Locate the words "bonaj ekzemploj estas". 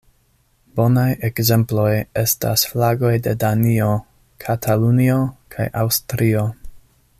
0.77-2.63